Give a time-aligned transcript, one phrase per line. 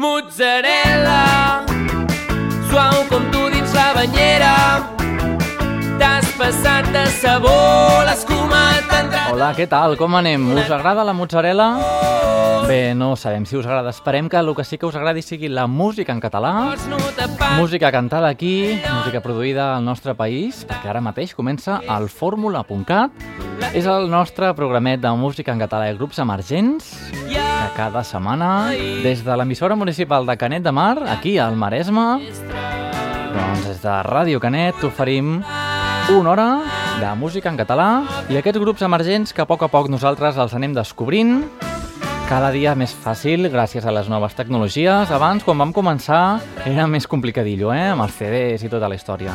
[0.00, 1.60] Mozzarella,
[2.70, 4.52] suau com tu dins la banyera.
[6.00, 7.52] T'has passat de sabó,
[8.08, 9.34] l'escuma t'ha entrat...
[9.34, 9.98] Hola, què tal?
[10.00, 10.46] Com anem?
[10.56, 11.68] Us agrada la mozzarella?
[12.64, 13.92] Bé, no sabem si us agrada.
[13.92, 16.54] Esperem que el que sí que us agradi sigui la música en català,
[17.58, 23.28] música cantada aquí, música produïda al nostre país, perquè ara mateix comença el fórmula.cat.
[23.76, 26.94] És el nostre programet de música en català i grups emergents,
[27.60, 28.70] que cada setmana,
[29.04, 32.06] des de l'emissora municipal de Canet de Mar, aquí al Maresme,
[33.34, 35.42] doncs des de Ràdio Canet t'oferim
[36.16, 36.48] una hora
[37.00, 37.88] de música en català
[38.32, 41.44] i aquests grups emergents que a poc a poc nosaltres els anem descobrint
[42.30, 45.10] cada dia més fàcil gràcies a les noves tecnologies.
[45.10, 47.90] Abans, quan vam començar, era més complicadillo, eh?
[47.90, 49.34] amb els CDs i tota la història.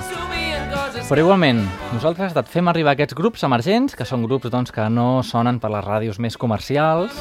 [1.05, 1.59] Però igualment,
[1.93, 5.69] nosaltres et fem arribar aquests grups emergents, que són grups doncs, que no sonen per
[5.69, 7.13] les ràdios més comercials,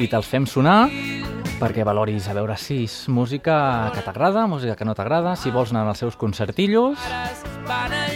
[0.00, 0.86] i te'ls fem sonar
[1.60, 5.74] perquè valoris a veure si és música que t'agrada, música que no t'agrada, si vols
[5.74, 7.04] anar als seus concertillos.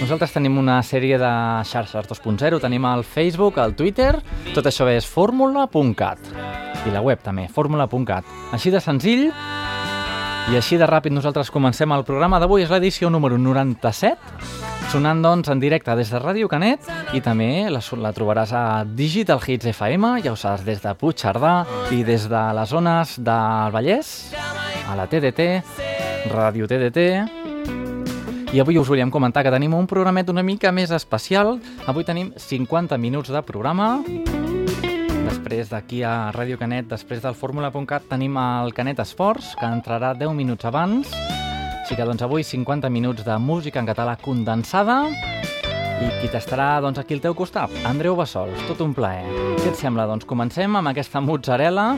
[0.00, 1.34] Nosaltres tenim una sèrie de
[1.68, 4.14] xarxes 2.0, tenim el Facebook, el Twitter,
[4.56, 6.32] tot això és fórmula.cat.
[6.88, 8.24] I la web també, fórmula.cat.
[8.56, 9.28] Així de senzill
[10.48, 14.16] i així de ràpid nosaltres comencem el programa d'avui, és l'edició número 97,
[14.88, 19.42] sonant doncs en directe des de Ràdio Canet i també la, la trobaràs a Digital
[19.44, 21.52] Hits FM, ja ho saps, des de Puigcerdà
[21.92, 24.14] i des de les zones del Vallès,
[24.88, 25.50] a la TDT,
[26.32, 27.08] Ràdio TDT,
[28.48, 31.58] i avui us volíem comentar que tenim un programet una mica més especial.
[31.84, 33.98] Avui tenim 50 minuts de programa.
[35.48, 40.34] Després d'aquí a Ràdio Canet, després del fórmula.cat, tenim el Canet Esports, que entrarà 10
[40.36, 41.08] minuts abans.
[41.78, 44.98] Així que doncs avui 50 minuts de música en català condensada.
[45.08, 47.72] I qui t'estarà doncs, aquí al teu costat?
[47.88, 49.24] Andreu Bassols, tot un plaer.
[49.62, 50.04] Què et sembla?
[50.10, 51.94] Doncs comencem amb aquesta mozzarella.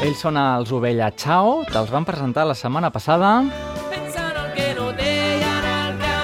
[0.00, 3.34] Ells són els Ovella Chao, te'ls van presentar la setmana passada.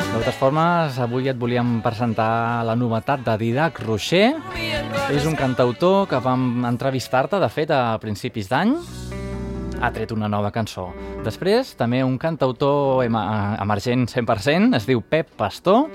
[0.01, 4.31] De totes formes, avui et volíem presentar la novetat de Didac Rocher.
[5.11, 8.77] És un cantautor que vam entrevistar-te, de fet, a principis d'any.
[9.81, 10.91] Ha tret una nova cançó.
[11.25, 15.89] Després, també un cantautor em emergent 100%, es diu Pep Pastor.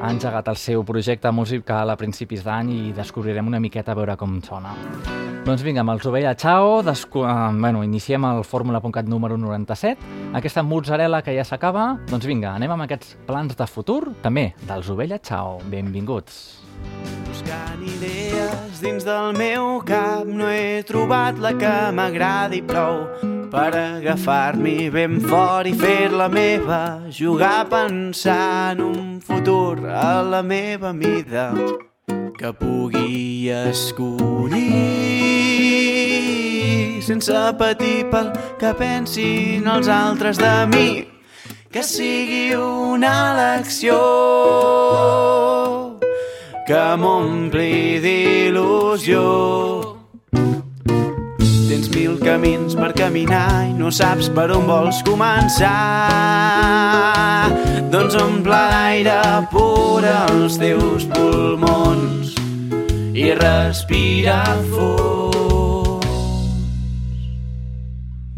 [0.00, 4.16] Ha engegat el seu projecte musical a principis d'any i descobrirem una miqueta a veure
[4.20, 4.76] com sona.
[5.40, 7.24] Doncs vinga, amb els Ovella Chao, descu...
[7.24, 10.34] eh, bueno, iniciem el fórmula.cat número 97.
[10.36, 14.92] Aquesta mozzarella que ja s'acaba, doncs vinga, anem amb aquests plans de futur, també dels
[14.92, 15.56] Ovella Chao.
[15.72, 16.59] Benvinguts.
[17.28, 23.06] Buscant idees dins del meu cap no he trobat la que m'agradi prou
[23.50, 28.12] per agafar-m'hi ben fort i fer-la meva jugar en
[28.80, 31.52] un futur a la meva mida
[32.38, 34.62] que pugui escollir.
[37.02, 38.30] Sense patir pel
[38.60, 41.06] que pensin els altres de mi
[41.72, 44.79] que sigui una elecció
[46.70, 49.22] que m'ompli d'il·lusió.
[51.66, 55.74] Tens mil camins per caminar i no saps per on vols començar.
[57.90, 59.18] Doncs omple d'aire
[59.50, 62.36] pur els teus pulmons
[63.18, 65.19] i respira fons.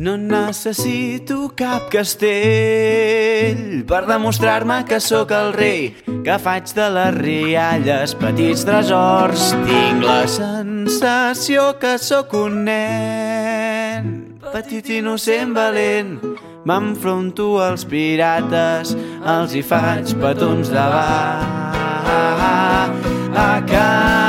[0.02, 5.92] No necessito cap castell per demostrar-me que sóc el rei,
[6.26, 9.52] que faig de les rialles petits tresors.
[9.68, 14.08] Tinc la sensació que sóc un nen,
[14.48, 16.18] petit innocent valent.
[16.66, 18.96] M'enfronto als pirates,
[19.36, 21.06] els hi faig petons de va
[23.38, 24.21] a cap.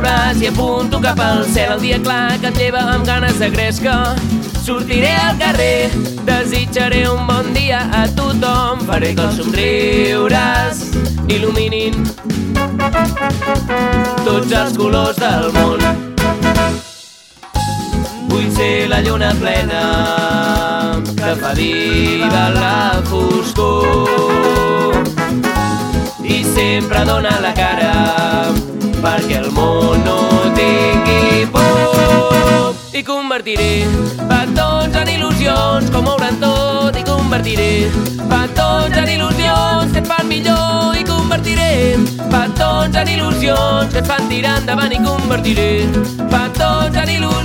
[0.00, 3.50] Braç i apunto cap al cel el dia clar que et lleva amb ganes de
[3.50, 4.16] gresca.
[4.64, 5.90] Sortiré al carrer,
[6.26, 10.82] desitjaré un bon dia a tothom, faré que els somriures
[11.28, 11.96] il·luminin
[14.24, 15.80] tots els colors del món.
[18.30, 19.84] Vull ser la lluna plena
[21.16, 25.00] que fa viva la foscor
[26.24, 28.69] i sempre dona la cara
[29.00, 30.18] perquè el món no
[30.56, 32.74] tingui por.
[32.92, 33.86] I convertiré
[34.28, 36.96] petons en il·lusions com hauran tot.
[37.00, 37.70] I convertiré
[38.32, 40.96] petons en il·lusions que et fan millor.
[41.00, 44.92] I convertiré petons en il·lusions que et fan tirar endavant.
[44.92, 45.70] I convertiré
[46.20, 47.40] petons en il·lusions.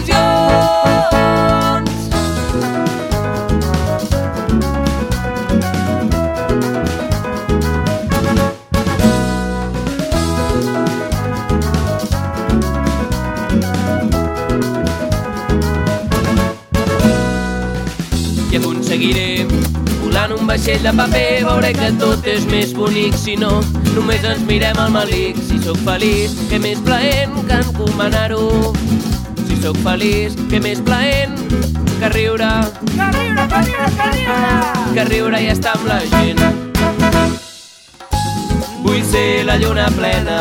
[20.46, 23.16] un vaixell de paper veuré que tot és més bonic.
[23.18, 23.64] Si no,
[23.96, 28.74] només ens mirem al malic si sóc feliç, que més plaent que encomanar-ho?
[29.48, 31.34] Si sóc feliç, que més plaent
[31.98, 32.52] que riure?
[32.92, 34.94] Que riure, que riure, que riure!
[34.94, 36.42] Que riure i estar amb la gent.
[38.86, 40.40] Vull ser la lluna plena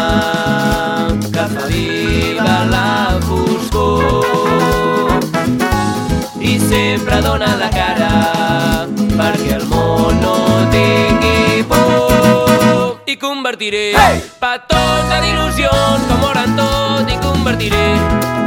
[1.25, 2.89] que fa viva la
[3.25, 4.21] foscor.
[6.45, 8.13] I sempre dona la cara
[9.19, 10.35] perquè el món no
[10.73, 13.01] tingui por.
[13.07, 14.23] I convertiré hey!
[14.43, 17.85] petons en il·lusions que moren tot i convertiré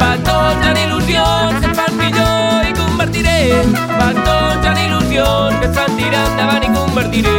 [0.01, 3.37] petons en il·lusions que et fan millor i convertiré
[3.69, 7.37] petons en il·lusions que et sentiran davant i convertiré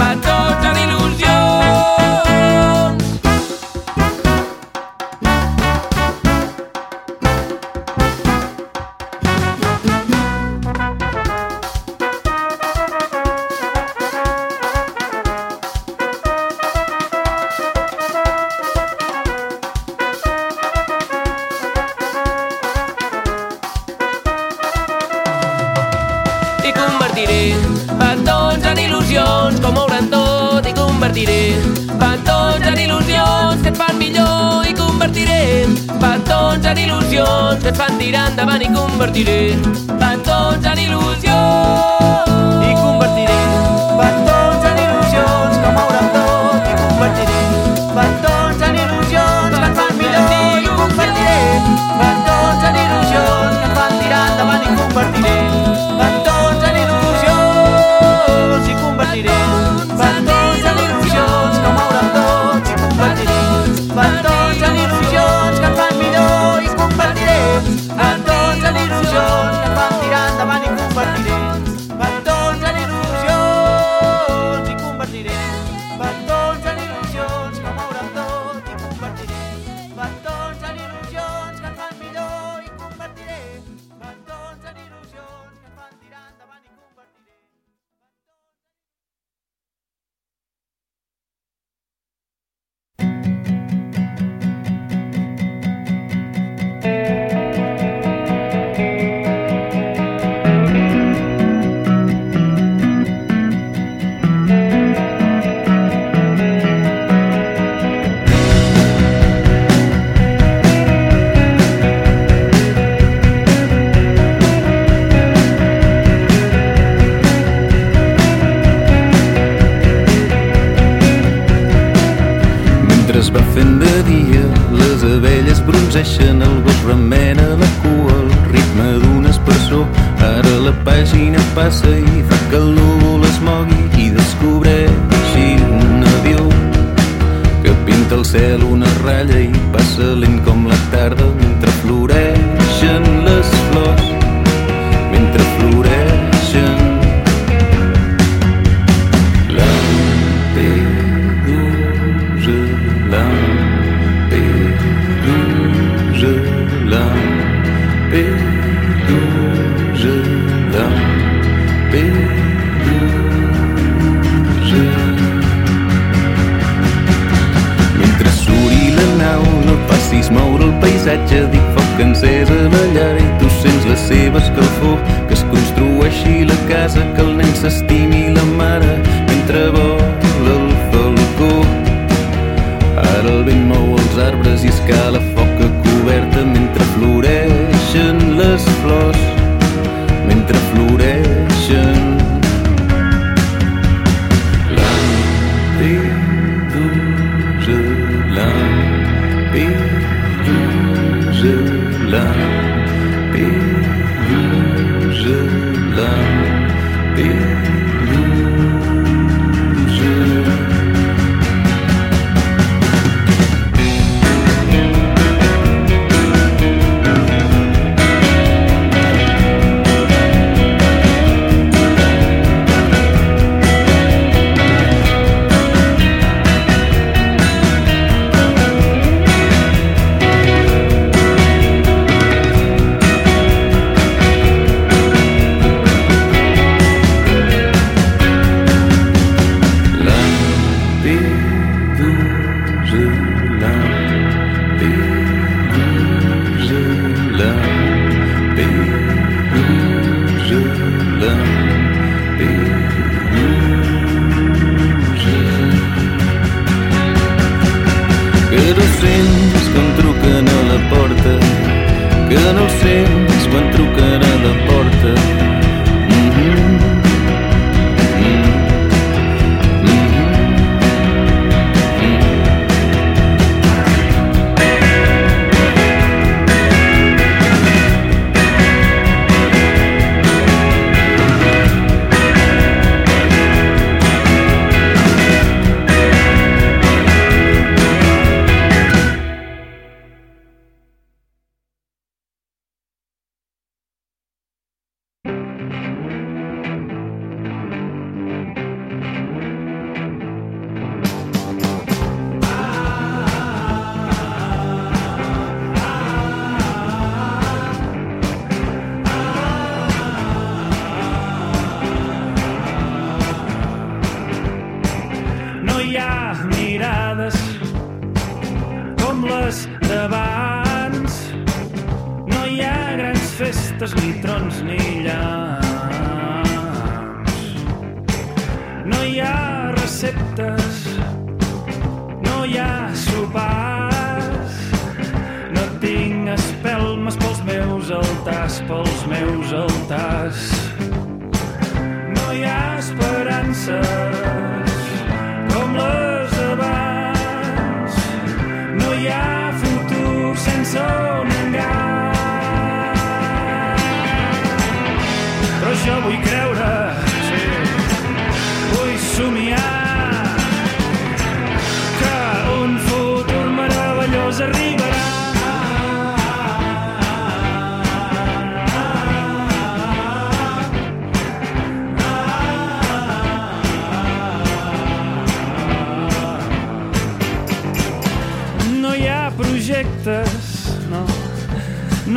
[0.00, 1.55] petons en il·lusions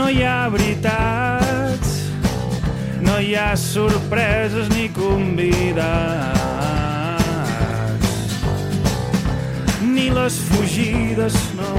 [0.09, 1.89] hi ha veritats,
[3.01, 6.39] no hi ha sorpreses ni convidats.
[9.85, 11.73] Ni les fugides, no,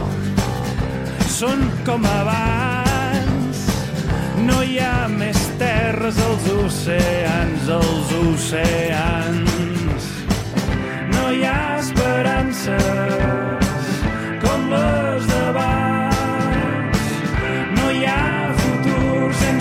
[1.27, 3.67] són com abans.
[4.47, 10.11] No hi ha més terres als oceans, als oceans.
[11.17, 12.75] No hi ha esperances
[14.47, 15.90] com les d'abans.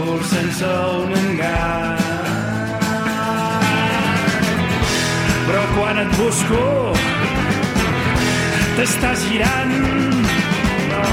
[0.00, 1.98] futur sense un engany.
[5.46, 6.64] Però quan et busco,
[8.76, 9.76] t'estàs girant.
[10.90, 11.06] No.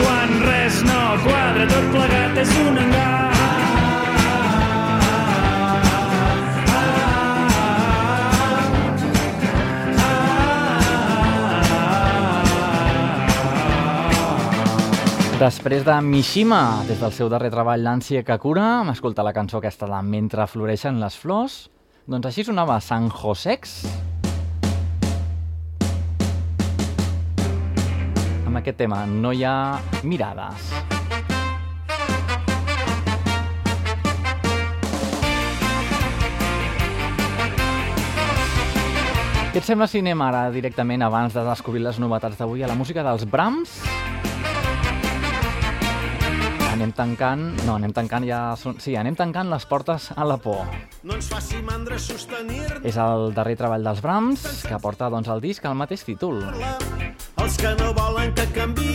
[0.00, 3.33] Quan res no quadra, tot plegat és un engany.
[15.34, 19.58] Després de Mishima, des del seu darrer treball L'ànsia que cura, hem escoltat la cançó
[19.58, 21.56] aquesta de Mentre floreixen les flors.
[22.06, 23.72] Doncs així sonava San Josex.
[28.46, 30.70] Amb aquest tema, no hi ha mirades.
[39.50, 42.78] Què et sembla si anem ara directament, abans de descobrir les novetats d'avui, a la
[42.78, 43.80] música dels Brahms?
[46.84, 47.44] Anem tancant...
[47.64, 48.38] No, anem tancant ja...
[48.60, 50.66] Sí, anem tancant les portes a la por.
[51.00, 55.40] No ens faci mandra sostenir És el darrer treball dels Brahms, que porta doncs, el
[55.40, 56.42] disc al mateix títol.
[57.40, 58.90] Els que no volen que canvi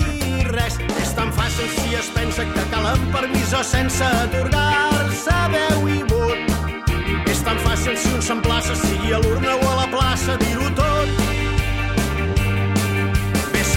[0.52, 7.26] res És tan fàcil si es pensa que calen permisó sense atorgar-se veu i vot
[7.26, 10.89] És tan fàcil si un s'emplaça sigui a l'urna o a la plaça dir-ho tot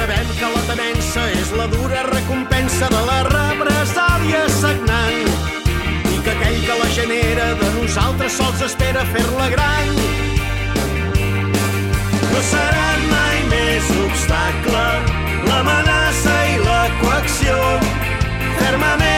[0.03, 5.29] sabem que la temença és la dura recompensa de la represàlia sagnant.
[6.11, 9.95] I que aquell que la genera de nosaltres sols espera fer-la gran.
[12.33, 14.85] No seran mai més obstacle
[15.47, 17.63] l'amenaça i la coacció.
[18.43, 19.12] Determina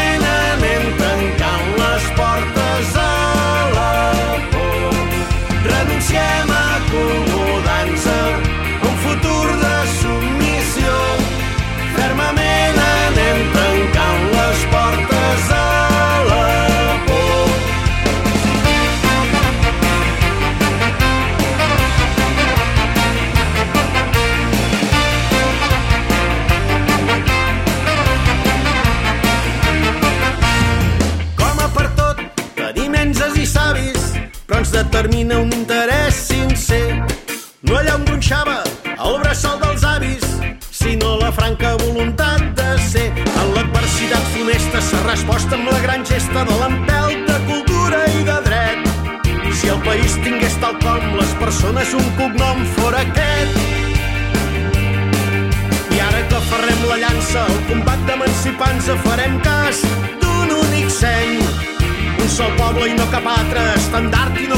[62.64, 64.53] poble i no cap altre, estandard i no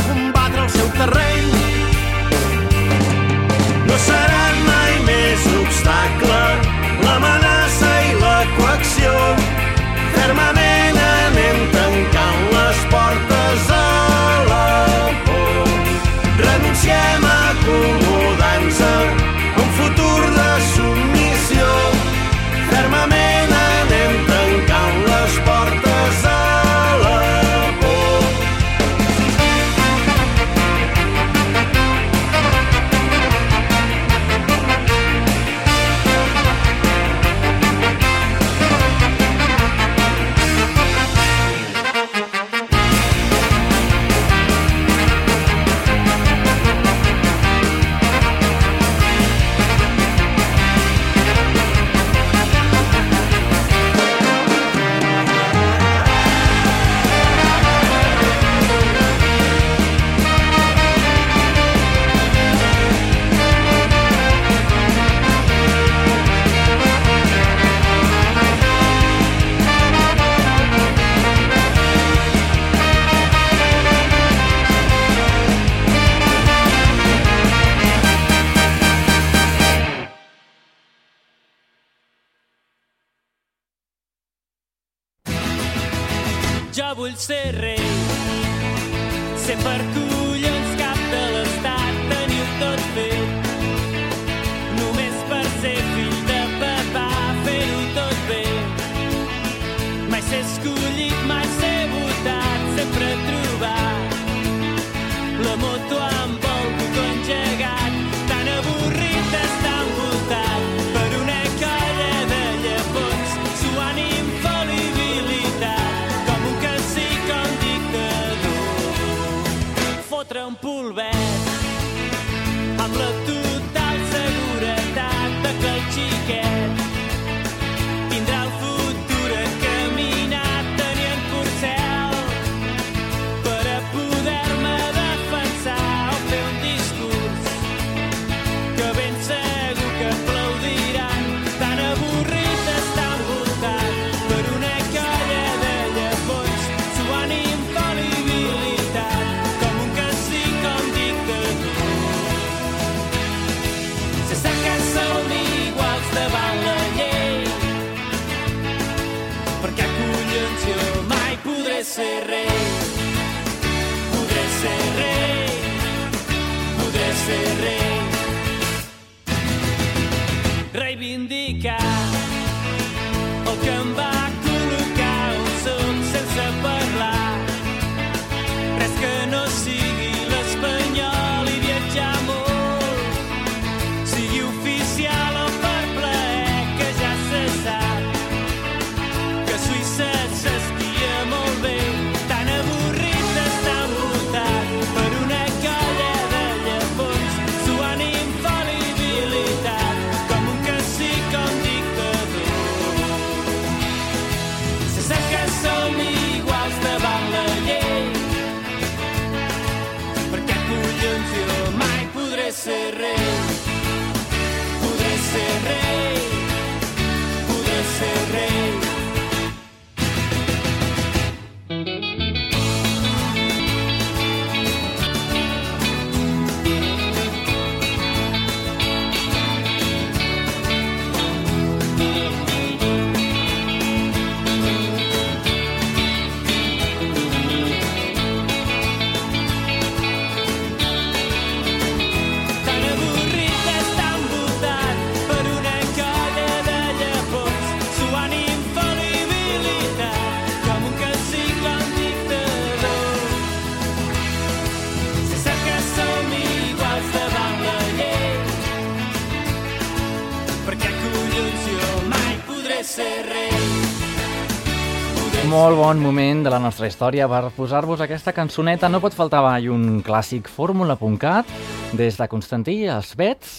[265.86, 268.88] bon moment de la nostra història per posar-vos aquesta cançoneta.
[268.90, 271.46] No pot faltar mai un clàssic fórmula.cat
[271.94, 273.52] des de Constantí als Vets.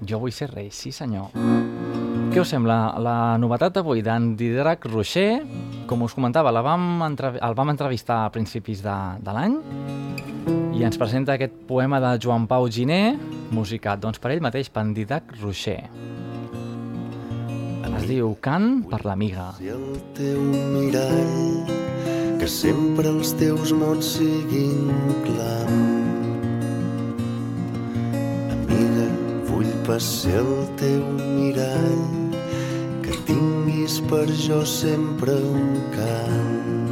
[0.00, 1.34] Jo vull ser rei, sí senyor.
[2.32, 2.78] Què us sembla?
[3.04, 5.42] La novetat d'avui d'en Didac Rocher,
[5.84, 9.60] com us comentava, la vam el vam entrevistar a principis de, de l'any
[10.78, 13.18] i ens presenta aquest poema de Joan Pau Giné,
[13.52, 15.82] musicat doncs, per ell mateix, per en Didac Rocher.
[17.94, 19.50] Es diu Cant per l'amiga.
[19.58, 20.40] Si el teu
[20.74, 21.68] mirall,
[22.40, 24.90] que sempre els teus mots siguin
[25.26, 25.76] clam.
[28.56, 29.06] Amiga,
[29.50, 32.34] vull passer el teu mirall,
[33.04, 36.82] que tinguis per jo sempre un cant.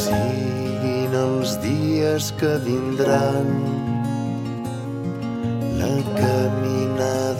[0.00, 3.50] Siguin els dies que vindran,
[5.80, 7.39] la caminada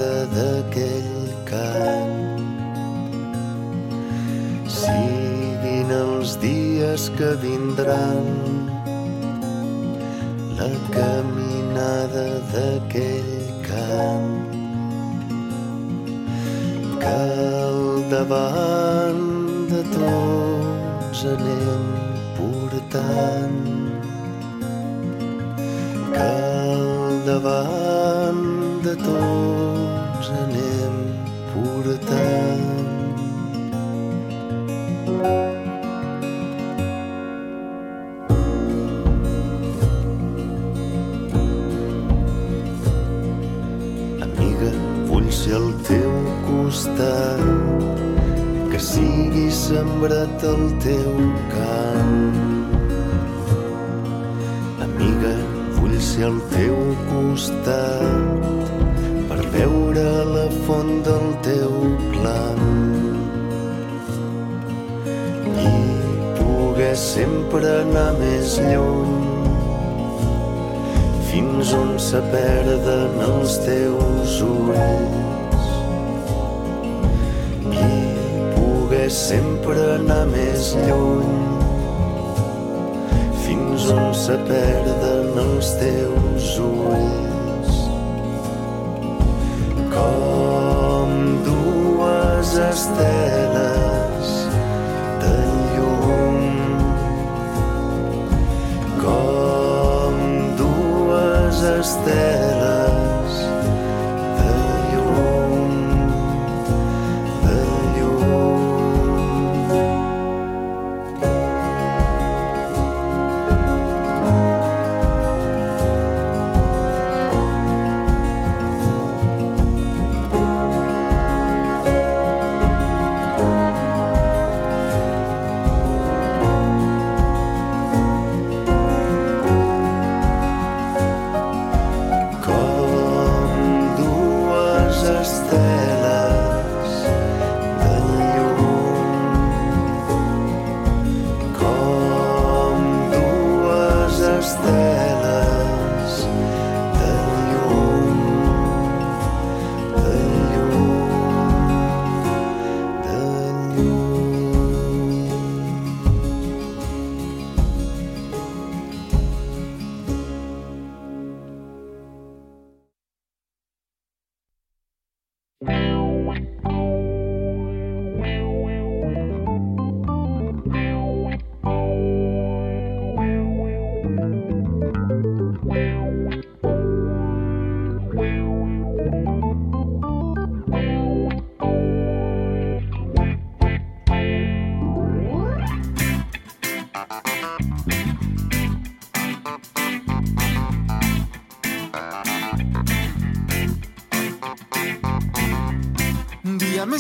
[7.00, 8.26] dies que vindran,
[10.58, 13.32] la caminada d'aquell
[13.68, 14.50] cant.
[17.00, 17.16] Que
[17.64, 19.24] al davant
[19.72, 21.86] de tots anem
[22.36, 23.59] portant
[56.20, 56.76] ser al teu
[57.08, 58.68] costat
[59.28, 60.04] per veure
[60.34, 61.72] la font del teu
[62.12, 62.60] clam.
[65.64, 65.72] I
[66.36, 69.16] poder sempre anar més lluny
[71.30, 75.70] fins on se perden els teus ulls.
[77.70, 77.94] I
[78.58, 81.59] poder sempre anar més lluny
[83.88, 87.78] on se perden els teus ulls.
[89.94, 91.16] Com
[91.48, 93.99] dues esteles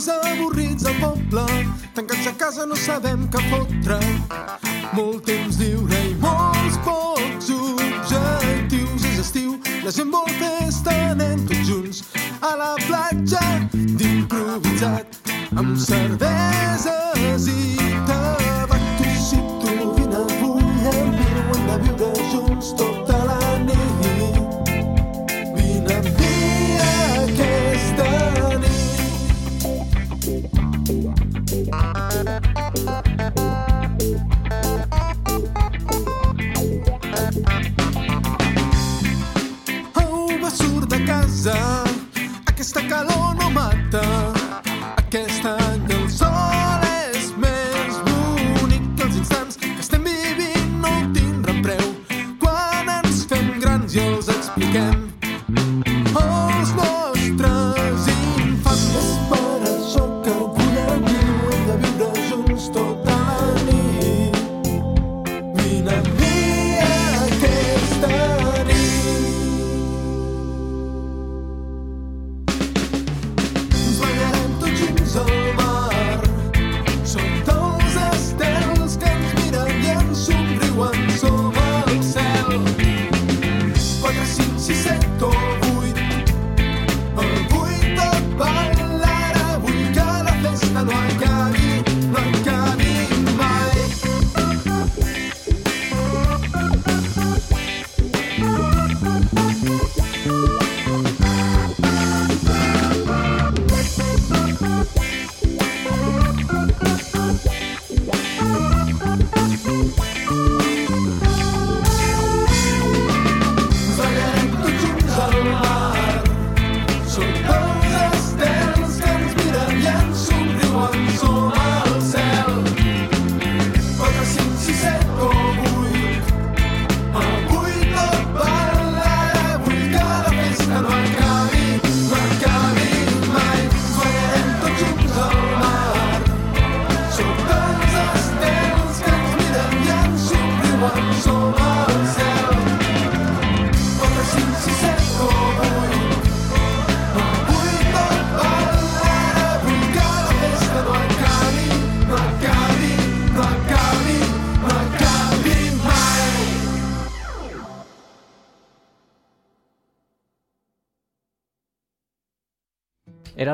[0.00, 1.42] Més avorrits al poble,
[1.92, 3.98] tancats a casa no sabem què fotre.
[4.96, 9.04] Molt temps lliure i molts pocs objectius.
[9.10, 12.00] És estiu, la gent vol festa, anem tots junts
[12.40, 13.44] a la platja
[13.76, 15.20] d'improvisat
[15.52, 16.19] amb cerveses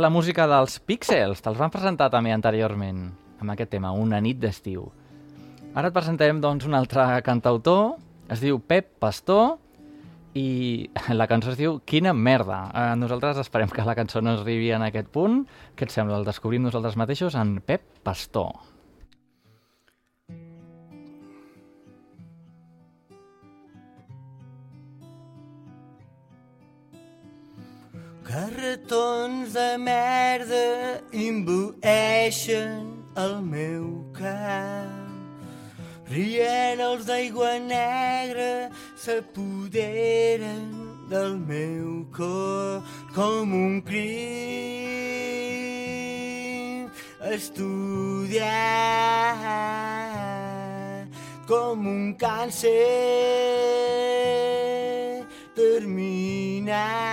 [0.06, 3.08] la música dels Píxels, te'ls van presentar també anteriorment,
[3.42, 4.84] amb aquest tema, Una nit d'estiu.
[5.74, 7.96] Ara et presentarem doncs, un altre cantautor,
[8.30, 9.56] es diu Pep Pastor,
[10.38, 10.86] i
[11.20, 12.60] la cançó es diu Quina merda.
[12.70, 15.42] Eh, nosaltres esperem que la cançó no arribi en aquest punt.
[15.74, 16.20] Què et sembla?
[16.20, 18.75] El descobrim nosaltres mateixos en Pep Pastor.
[28.36, 32.82] Carretons de merda imbueixen
[33.16, 34.92] el meu cap.
[36.10, 38.68] Rient els d'aigua negra
[39.00, 40.68] s'apoderen
[41.08, 42.84] del meu cor
[43.16, 44.04] com un crim
[47.32, 48.52] estudiat
[51.48, 52.84] com un càncer
[55.56, 57.06] terminal.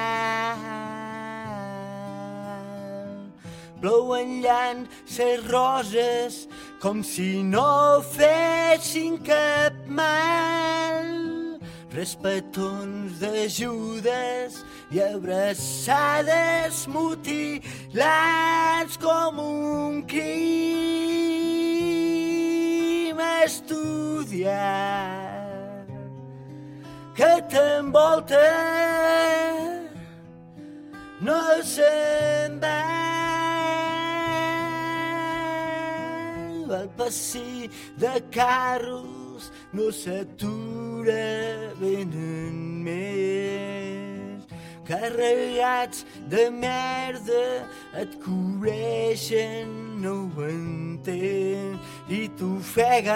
[3.83, 6.47] Plouen llances roses
[6.79, 11.03] com si no fessin cap mal.
[11.91, 20.31] Respetons d'ajudes i abraçades mutilats com un crim
[23.43, 24.47] estudiat
[27.19, 28.47] que t'envolta
[31.19, 31.43] no
[31.75, 33.12] se'n va
[36.73, 42.55] el passi de carros no s'atura venen
[42.85, 44.43] més
[44.87, 47.43] carregats de merda
[48.01, 49.67] et cobreixen
[50.03, 53.13] no ho entén i t'ofeguen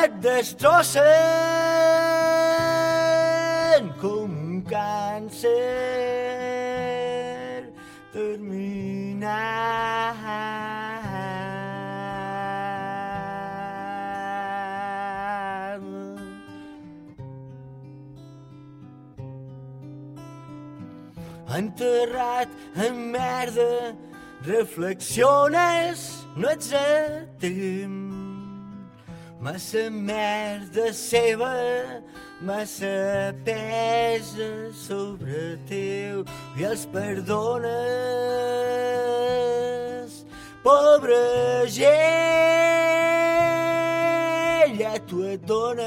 [0.00, 1.02] et destrossen
[4.02, 5.52] com un càncer
[8.12, 9.56] terminal.
[21.56, 23.96] Enterrat en merda,
[24.44, 28.16] reflexiones, no ets a temps.
[29.40, 31.54] Massa merda seva,
[32.42, 36.24] massa pesa sobre teu
[36.58, 37.72] i els perdones.
[40.64, 41.20] Pobre
[41.68, 41.86] gent,
[44.80, 45.86] ja t'ho et donen,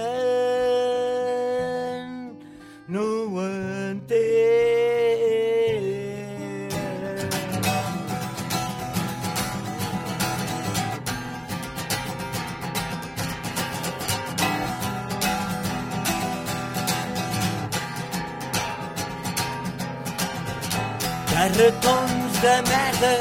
[21.59, 23.19] Carretons de merda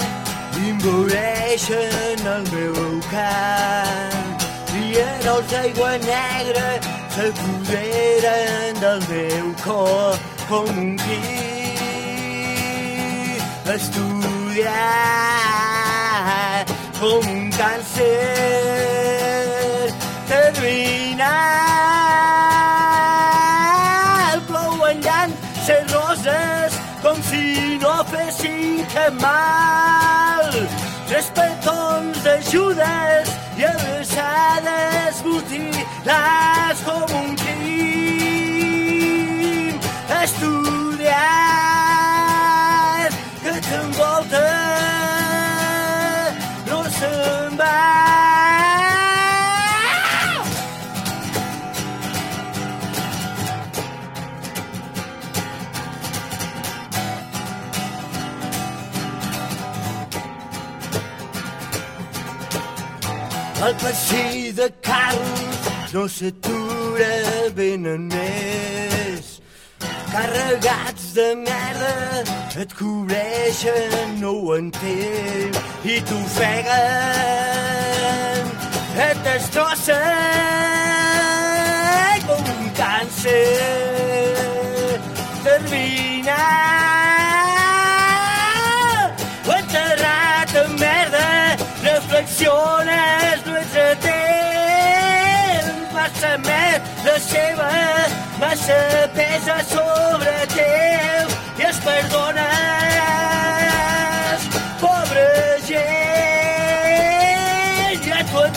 [0.64, 2.76] imbueixen el meu
[3.10, 4.44] cap.
[4.70, 6.68] Rierols d'aigua negra
[7.16, 10.14] s'apoderen del meu cor
[10.46, 11.82] com un crim
[13.74, 14.70] estudiat
[17.00, 18.57] com un càncer
[29.10, 30.50] mal.
[31.08, 37.37] Tres petons d'ajudes i abraçades mutilats com un
[63.68, 67.08] El passi de carros no s'atura
[67.52, 69.26] venen més.
[70.08, 72.22] Carregats de merda
[72.62, 76.72] et cobreixen, no ho entenc, i t'ofeguen,
[79.08, 80.00] et destrossen
[82.30, 83.44] com un càncer
[85.44, 87.07] terminal.
[98.48, 101.28] Massa pesa sobre teu
[101.60, 102.46] i es perdones.
[104.80, 105.26] Pobre
[105.68, 106.88] gent,
[108.08, 108.56] ja t'ho et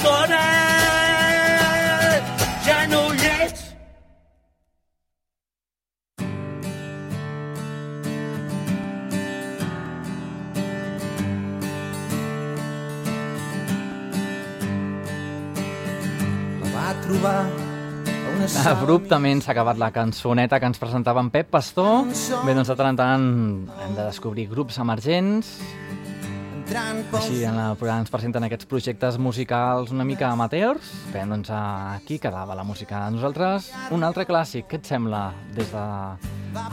[18.71, 22.05] Abruptament s'ha acabat la cançoneta que ens presentava en Pep Pastor.
[22.45, 23.25] Bé, doncs de tant en tant
[23.83, 25.49] hem de descobrir grups emergents.
[26.71, 30.93] Així en el programa ens presenten aquests projectes musicals una mica amateurs.
[31.11, 33.03] Bé, doncs aquí quedava la música.
[33.11, 35.25] Nosaltres, un altre clàssic, què et sembla?
[35.57, 35.85] Des de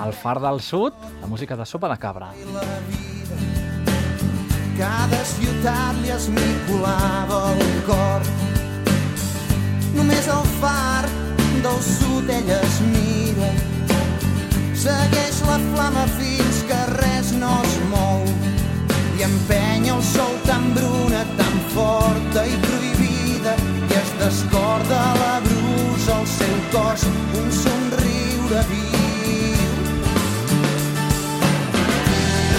[0.07, 2.31] el Far del Sud, la música de Sopa de Cabra.
[4.79, 8.31] Cada ciutat li esmicolava el cor.
[9.99, 11.11] Només el far
[11.63, 13.51] del sud ell es mira.
[14.79, 18.25] Segueix la flama fins que res no es mou.
[19.19, 23.55] I empenya el sol tan bruna, tan forta i prohibida,
[23.91, 27.07] i es descorda la brusa al seu cos,
[27.41, 29.73] un somriure viu.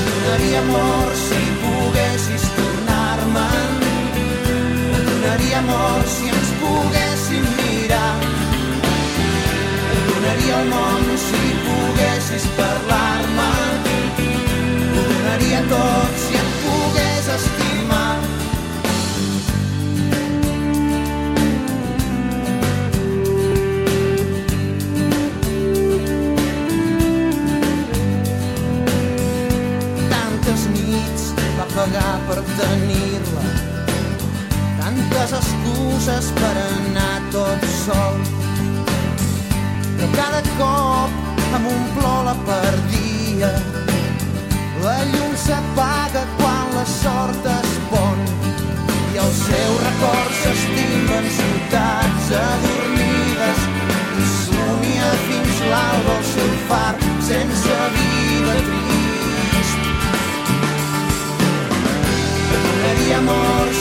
[0.10, 3.86] Donaria amor si poguessis tornar-me'n.
[4.98, 7.09] Et donaria amor si ens poguéssim
[10.60, 13.39] donaria el món si poguessis parlar-me.
[45.50, 48.20] S'apaga quan la sort es pon
[49.14, 53.64] i el seu record s'estima en ciutats adormides
[54.22, 56.94] i somia fins l'alba el seu far
[57.30, 59.82] sense vida trist.
[62.54, 63.74] Donaria amor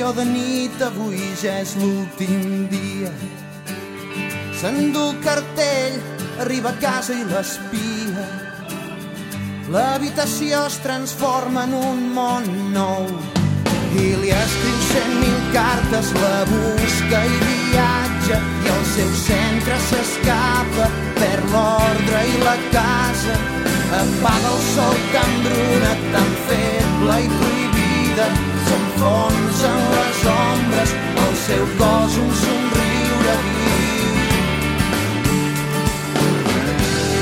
[0.00, 3.10] sessió de nit avui ja és l'últim dia.
[4.56, 5.98] S'endú el cartell
[6.40, 8.24] arriba a casa i l'espia.
[9.68, 13.04] L'habitació es transforma en un món nou.
[13.92, 20.86] I li escriu cent mil cartes, la busca i viatja i el seu centre s'escapa,
[21.18, 23.36] perd l'ordre i la casa.
[24.00, 30.90] Apaga el sol tan bruna, tan feble i prohibida s'enfonsen les ombres
[31.24, 34.12] al seu cos un somriure viu.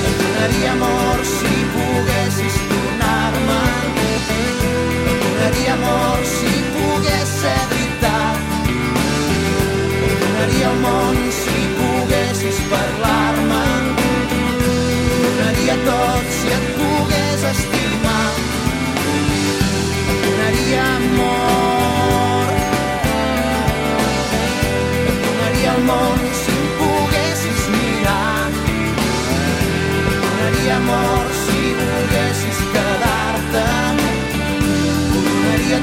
[0.09, 3.62] Et donaria amor si poguessis tornar-me.
[5.09, 7.78] Et donaria amor si pogués ser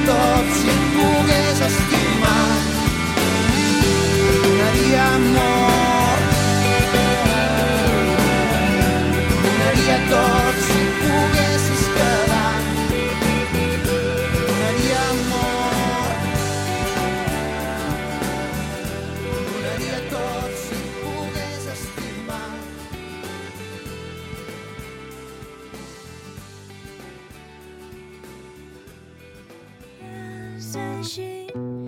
[0.06, 1.95] tot si et pogués estimar
[30.76, 31.85] És així,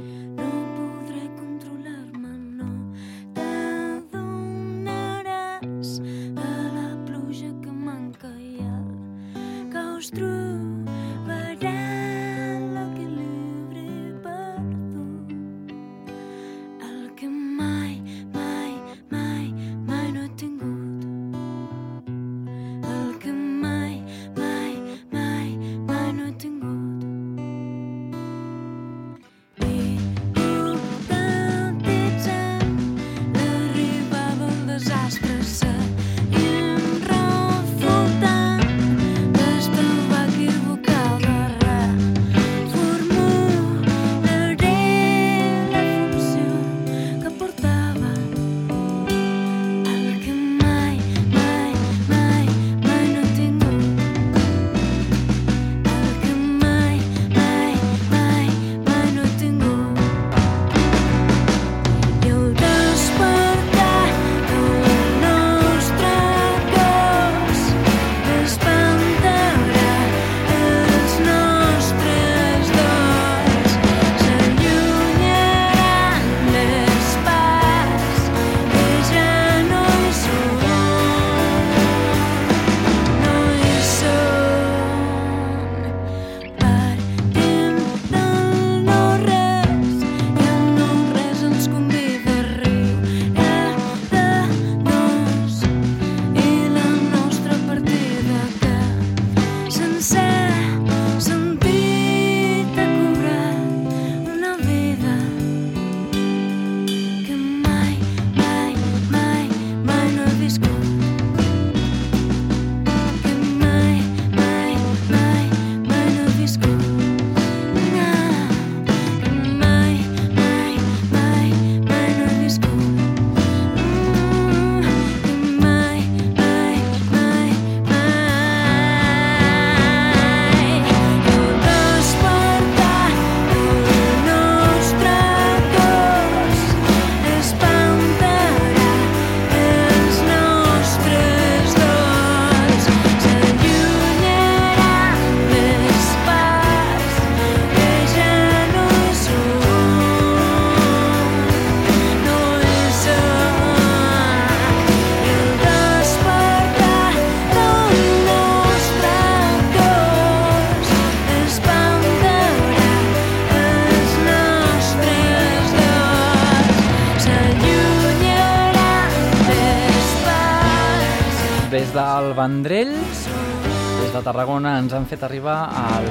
[172.27, 176.07] del Vendrell, des de Tarragona, ens han fet arribar el,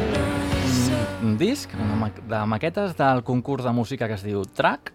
[1.27, 4.95] un, disc de maquetes del concurs de música que es diu Track,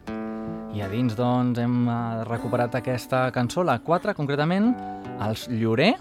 [0.73, 4.73] i a dins doncs, hem eh, recuperat aquesta cançó, la 4 concretament,
[5.21, 5.93] els Llorer,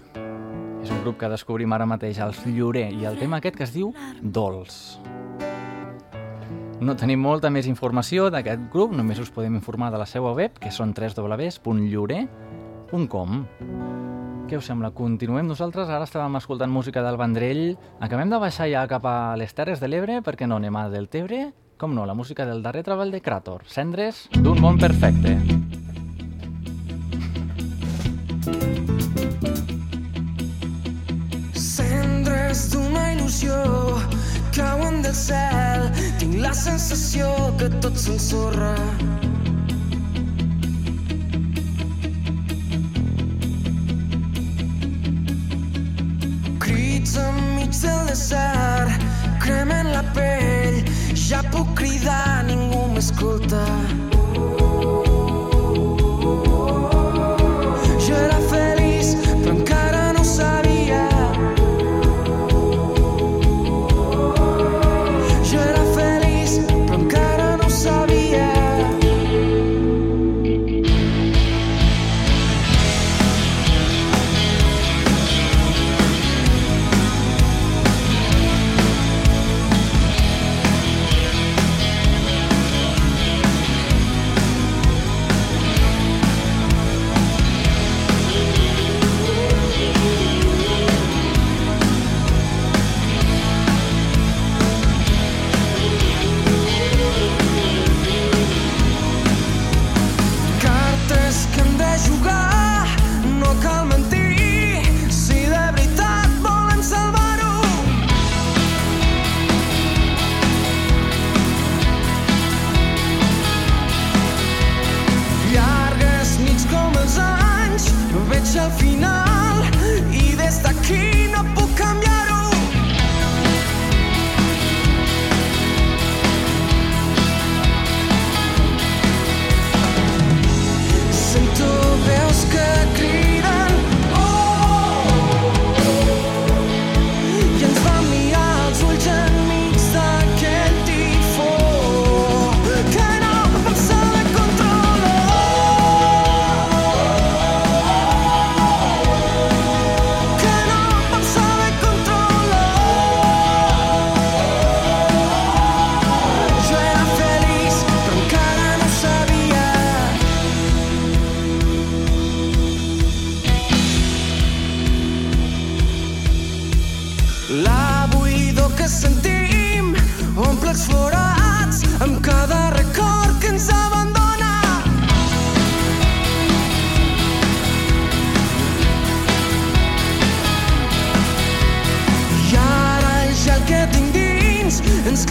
[0.81, 3.73] és un grup que descobrim ara mateix, els Llorer, i el tema aquest que es
[3.75, 3.93] diu
[4.23, 4.97] Dols.
[6.81, 10.57] No tenim molta més informació d'aquest grup, només us podem informar de la seva web,
[10.57, 13.45] que són www.llorer.com.
[14.51, 14.89] Què us sembla?
[14.91, 15.87] Continuem nosaltres?
[15.87, 17.77] Ara estàvem escoltant música del Vendrell.
[18.03, 21.07] Acabem de baixar ja cap a les Terres de l'Ebre, perquè no anem a del
[21.07, 21.53] Tebre?
[21.79, 25.37] Com no, la música del darrer treball de Krator, Cendres d'un món perfecte.
[31.55, 33.55] Cendres d'una il·lusió
[34.51, 35.93] cauen del cel.
[36.19, 38.75] Tinc la sensació que tot s'ensorra.
[50.15, 50.81] Pell.
[51.15, 53.65] Ja puc cridar, ningú m'escolta.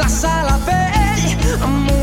[0.01, 2.00] Dins ens glaça la pell amb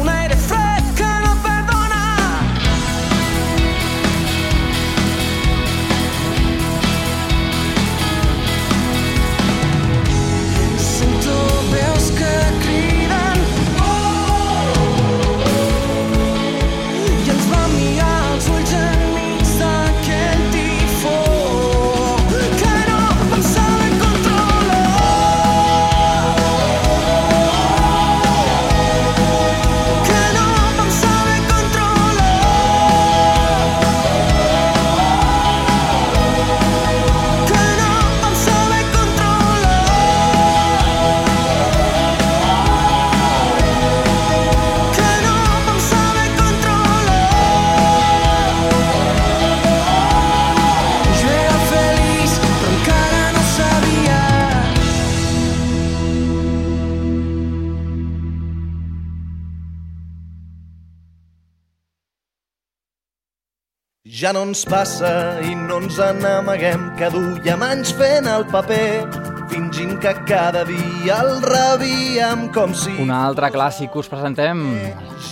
[64.47, 65.09] ens passa
[65.43, 69.03] i no ens n'amaguem que duiem anys fent el paper
[69.51, 72.93] fingint que cada dia el rebíem com si...
[73.03, 74.61] Un altre clàssic us presentem,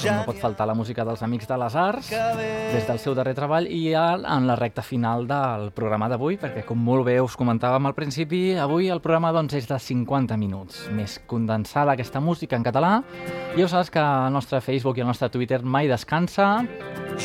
[0.06, 3.36] com no pot faltar la música dels Amics de les Arts, des del seu darrer
[3.38, 7.38] treball i ja en la recta final del programa d'avui, perquè com molt bé us
[7.40, 12.58] comentàvem al principi, avui el programa doncs, és de 50 minuts, més condensada aquesta música
[12.58, 13.00] en català.
[13.56, 16.66] I ja saps que el nostre Facebook i el nostre Twitter mai descansa,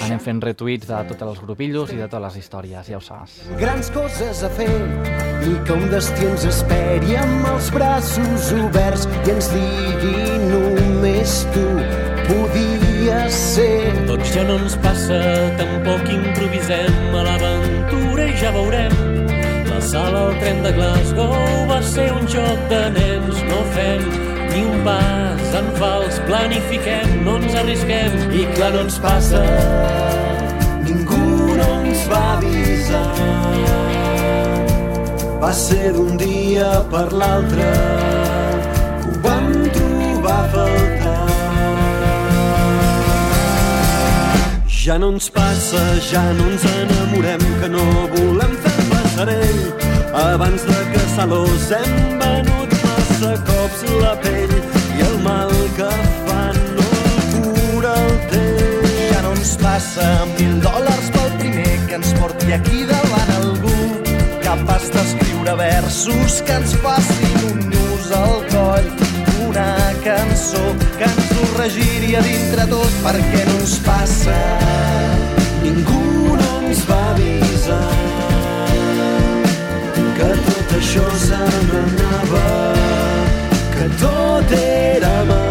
[0.04, 3.40] Anem fent retuits de tots els grupillos i de totes les històries, ja ho saps.
[3.58, 9.34] grans coses a fer i que un destí ens esperi amb els braços oberts i
[9.34, 14.06] ens digui només tu podies ser.
[14.08, 15.20] Tot ja no ens passa,
[15.58, 18.96] tampoc improvisem a l'aventura i ja veurem.
[19.70, 21.36] La sala al tren de Glasgow
[21.70, 24.04] va ser un joc de nens, no fem
[24.50, 29.42] ni un pas en fals, planifiquem, no ens arrisquem i clar no ens passa.
[30.86, 31.22] Ningú
[31.60, 33.06] no ens va avisar.
[35.40, 37.70] Va ser d'un dia per l'altre
[44.80, 47.82] Ja no ens passa, ja no ens enamorem, que no
[48.14, 49.58] volem fer passarell.
[50.16, 54.54] Abans de caçar-los hem venut massa cops la pell
[54.96, 55.90] i el mal que
[56.24, 56.88] fan no
[57.34, 58.96] cura el temps.
[59.12, 63.78] Ja no ens passa mil dòlars pel primer que ens porti aquí davant algú
[64.46, 68.88] capaç d'escriure versos que ens facin un nus al coll
[69.44, 69.74] una
[70.06, 70.64] cançó
[70.96, 71.19] que ens
[71.60, 74.36] ho regiri a dintre tot perquè no ens passa
[75.60, 76.00] Ningú
[76.40, 77.82] no ens va avisar
[80.16, 81.38] que tot això se
[81.68, 82.48] n'anava,
[83.76, 85.49] que tot era mentida.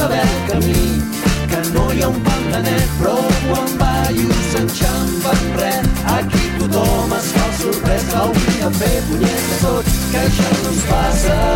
[0.00, 0.82] Saber el camí.
[1.50, 3.16] Que no hi ha un pal de net, però
[3.48, 5.88] quan ballos enxampen res.
[6.16, 10.74] Aquí tothom es fa el sorprès, que hauria de fer punyeta tots, que ja no
[10.74, 11.49] ens passa.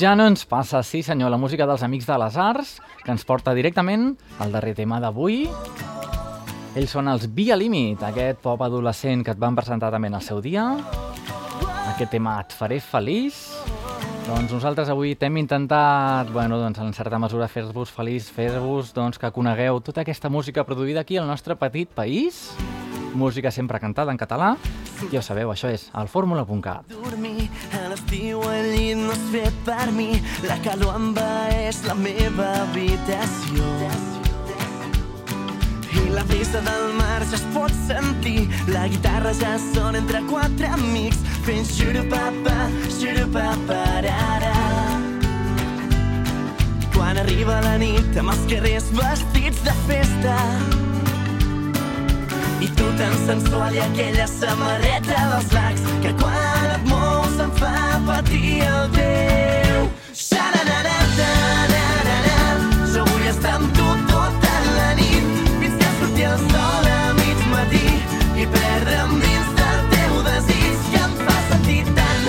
[0.00, 2.70] Ja no ens passa, sí senyor, la música dels Amics de les Arts,
[3.04, 5.42] que ens porta directament al darrer tema d'avui.
[6.72, 10.24] Ells són els Via Limit, aquest pop adolescent que et van presentar també en el
[10.24, 10.64] seu dia.
[11.90, 13.42] Aquest tema Et faré feliç.
[14.24, 19.34] Doncs nosaltres avui t'hem intentat, bueno, doncs en certa mesura fer-vos feliç, fer-vos doncs, que
[19.36, 22.54] conegueu tota aquesta música produïda aquí al nostre petit país.
[23.12, 24.54] Música sempre cantada en català.
[25.12, 26.88] Ja ho sabeu, això és el fórmula.cat.
[26.88, 32.46] dormir a l'estiu al llit no és fet per mi la calor envaeix la meva
[32.62, 33.66] habitació
[36.00, 38.48] i la brisa del mar ja es pot sentir.
[38.68, 42.56] La guitarra ja sona entre quatre amics fent xurupapa,
[42.96, 44.54] xurupaparara
[46.94, 50.38] quan arriba la nit amb els carrers vestits de festa
[52.60, 57.09] i tu tan sensual i aquella samarreta dels lacs que quan et mous em
[57.60, 59.88] fa patir el teu.
[60.16, 60.96] Xananana,
[62.94, 65.28] jo vull estar amb tu tota la nit
[65.60, 67.86] fins que surti el sol a mig matí
[68.40, 72.28] i perdre'm dins del teu desig que em fa sentir tant.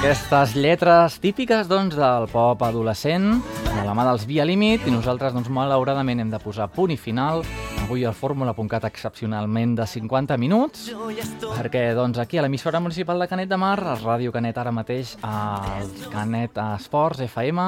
[0.00, 3.36] Aquestes lletres típiques doncs, del pop adolescent,
[3.72, 6.98] de la mà dels Via Límit, i nosaltres doncs, malauradament hem de posar punt i
[7.00, 7.46] final.
[7.82, 10.86] Avui el fórmula.cat excepcionalment de 50 minuts,
[11.56, 15.16] perquè doncs, aquí a l'emissora municipal de Canet de Mar, a Ràdio Canet ara mateix,
[15.26, 17.66] al Canet Esports FM,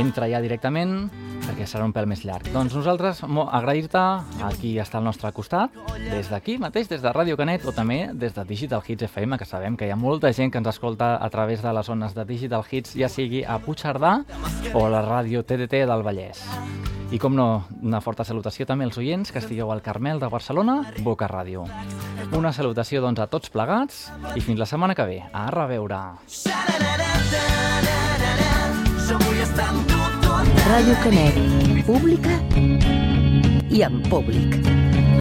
[0.00, 0.96] entra ja directament
[1.42, 2.48] perquè serà un pèl més llarg.
[2.54, 4.02] Doncs nosaltres agrair-te
[4.46, 5.74] aquí està al nostre costat,
[6.06, 9.48] des d'aquí mateix, des de Ràdio Canet o també des de Digital Hits FM, que
[9.48, 12.24] sabem que hi ha molta gent que ens escolta a través de les zones de
[12.24, 14.20] Digital Hits, ja sigui a Puigcerdà
[14.72, 16.46] o a la ràdio TDT del Vallès.
[17.12, 20.78] I com no, una forta salutació també als oients que estigueu al Carmel de Barcelona,
[21.04, 21.66] Boca Ràdio.
[22.32, 25.18] Una salutació doncs a tots plegats i fins la setmana que ve.
[25.32, 26.00] A reveure.
[30.72, 31.36] Ràdio Canet,
[31.84, 32.40] pública
[33.68, 34.91] i en públic.